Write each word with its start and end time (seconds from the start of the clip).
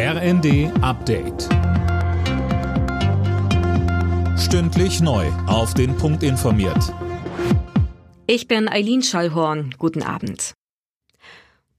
RND 0.00 0.70
Update. 0.80 1.48
Stündlich 4.38 5.00
neu. 5.00 5.26
Auf 5.48 5.74
den 5.74 5.96
Punkt 5.96 6.22
informiert. 6.22 6.94
Ich 8.28 8.46
bin 8.46 8.68
Eileen 8.68 9.02
Schallhorn. 9.02 9.74
Guten 9.76 10.04
Abend. 10.04 10.54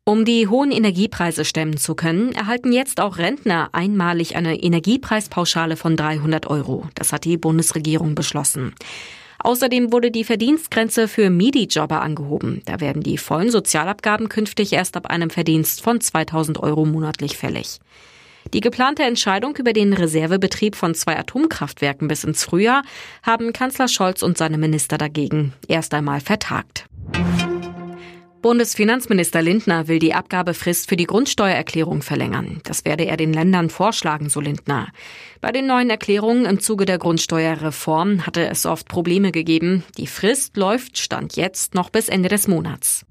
Um 0.03 0.25
die 0.25 0.49
hohen 0.49 0.73
Energiepreise 0.73 1.45
stemmen 1.45 1.77
zu 1.77 1.95
können, 1.95 2.33
erhalten 2.33 2.73
jetzt 2.73 2.99
auch 2.99 3.19
Rentner 3.19 3.69
einmalig 3.71 4.35
eine 4.35 4.61
Energiepreispauschale 4.61 5.77
von 5.77 5.95
300 5.95 6.45
Euro. 6.47 6.89
Das 6.95 7.13
hat 7.13 7.23
die 7.23 7.37
Bundesregierung 7.37 8.15
beschlossen. 8.15 8.75
Außerdem 9.39 9.91
wurde 9.91 10.11
die 10.11 10.23
Verdienstgrenze 10.25 11.07
für 11.07 11.29
MIDI-Jobber 11.29 12.01
angehoben. 12.01 12.61
Da 12.65 12.79
werden 12.79 13.03
die 13.03 13.17
vollen 13.17 13.51
Sozialabgaben 13.51 14.27
künftig 14.27 14.73
erst 14.73 14.97
ab 14.97 15.07
einem 15.07 15.29
Verdienst 15.29 15.81
von 15.81 16.01
2000 16.01 16.59
Euro 16.61 16.85
monatlich 16.85 17.37
fällig. 17.37 17.79
Die 18.53 18.61
geplante 18.61 19.03
Entscheidung 19.03 19.55
über 19.57 19.73
den 19.73 19.93
Reservebetrieb 19.93 20.75
von 20.75 20.95
zwei 20.95 21.17
Atomkraftwerken 21.17 22.07
bis 22.07 22.23
ins 22.23 22.43
Frühjahr 22.43 22.83
haben 23.21 23.53
Kanzler 23.53 23.87
Scholz 23.87 24.23
und 24.23 24.37
seine 24.37 24.57
Minister 24.57 24.97
dagegen 24.97 25.53
erst 25.67 25.93
einmal 25.93 26.19
vertagt. 26.19 26.88
Bundesfinanzminister 28.41 29.41
Lindner 29.41 29.87
will 29.87 29.99
die 29.99 30.13
Abgabefrist 30.13 30.87
für 30.87 30.95
die 30.95 31.05
Grundsteuererklärung 31.05 32.01
verlängern. 32.01 32.61
Das 32.63 32.85
werde 32.85 33.05
er 33.05 33.17
den 33.17 33.33
Ländern 33.33 33.69
vorschlagen, 33.69 34.29
so 34.29 34.39
Lindner. 34.39 34.87
Bei 35.41 35.51
den 35.51 35.67
neuen 35.67 35.89
Erklärungen 35.89 36.45
im 36.45 36.59
Zuge 36.59 36.85
der 36.85 36.97
Grundsteuerreform 36.97 38.25
hatte 38.25 38.47
es 38.47 38.65
oft 38.65 38.87
Probleme 38.87 39.31
gegeben. 39.31 39.83
Die 39.97 40.07
Frist 40.07 40.55
läuft 40.55 40.97
Stand 40.97 41.35
jetzt 41.35 41.75
noch 41.75 41.89
bis 41.89 42.07
Ende 42.07 42.29
des 42.29 42.47
Monats. 42.47 43.05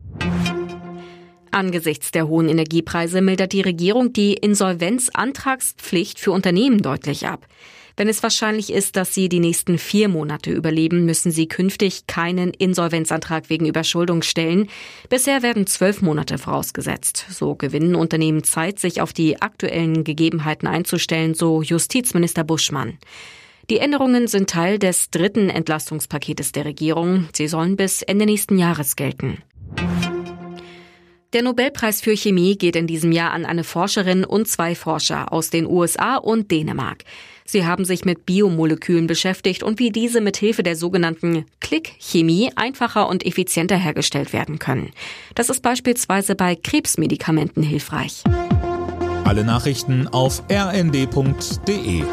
Angesichts 1.59 2.12
der 2.12 2.29
hohen 2.29 2.48
Energiepreise 2.48 3.21
mildert 3.21 3.53
die 3.53 3.62
Regierung 3.62 4.12
die 4.12 4.35
Insolvenzantragspflicht 4.35 6.21
für 6.21 6.31
Unternehmen 6.31 6.83
deutlich 6.83 7.27
ab. 7.27 7.48
Wenn 7.97 8.09
es 8.09 8.23
wahrscheinlich 8.23 8.73
ist, 8.73 8.95
dass 8.95 9.12
sie 9.12 9.28
die 9.28 9.41
nächsten 9.41 9.77
vier 9.77 10.09
Monate 10.09 10.53
überleben, 10.53 11.05
müssen 11.05 11.33
sie 11.33 11.48
künftig 11.48 12.06
keinen 12.06 12.51
Insolvenzantrag 12.51 13.51
wegen 13.51 13.67
Überschuldung 13.67 14.23
stellen. 14.23 14.69
Bisher 15.09 15.42
werden 15.42 15.67
zwölf 15.67 16.01
Monate 16.01 16.39
vorausgesetzt. 16.39 17.27
So 17.29 17.56
gewinnen 17.56 17.97
Unternehmen 17.97 18.45
Zeit, 18.45 18.79
sich 18.79 19.01
auf 19.01 19.12
die 19.12 19.42
aktuellen 19.42 20.05
Gegebenheiten 20.05 20.69
einzustellen, 20.69 21.34
so 21.34 21.61
Justizminister 21.61 22.45
Buschmann. 22.45 22.98
Die 23.69 23.79
Änderungen 23.79 24.29
sind 24.29 24.48
Teil 24.48 24.79
des 24.79 25.11
dritten 25.11 25.51
Entlastungspaketes 25.51 26.53
der 26.53 26.67
Regierung. 26.67 27.29
Sie 27.33 27.48
sollen 27.48 27.75
bis 27.75 28.03
Ende 28.03 28.27
nächsten 28.27 28.59
Jahres 28.59 28.95
gelten. 28.95 29.42
Der 31.34 31.43
Nobelpreis 31.43 32.01
für 32.01 32.17
Chemie 32.17 32.57
geht 32.57 32.75
in 32.75 32.87
diesem 32.87 33.12
Jahr 33.12 33.33
an 33.33 33.45
eine 33.45 33.62
Forscherin 33.62 34.25
und 34.25 34.48
zwei 34.48 34.75
Forscher 34.75 35.31
aus 35.31 35.51
den 35.51 35.67
USA 35.67 36.17
und 36.17 36.51
Dänemark. 36.51 37.05
Sie 37.45 37.67
haben 37.67 37.85
sich 37.85 38.07
mit 38.07 38.25
Biomolekülen 38.25 39.07
beschäftigt 39.07 39.62
und 39.62 39.79
wie 39.79 39.91
diese 39.91 40.23
mit 40.23 40.39
Hilfe 40.39 40.62
der 40.62 40.75
sogenannten 40.75 41.45
Klick-Chemie 41.61 42.53
einfacher 42.57 43.11
und 43.11 43.27
effizienter 43.27 43.77
hergestellt 43.77 44.33
werden 44.33 44.59
können. 44.59 44.91
Das 45.35 45.51
ist 45.51 45.61
beispielsweise 45.61 46.35
bei 46.35 46.57
Krebsmedikamenten 46.57 47.63
hilfreich. 47.63 48.25
Alle 49.25 49.45
Nachrichten 49.45 50.09
auf 50.09 50.42
rnd.de 50.51 52.05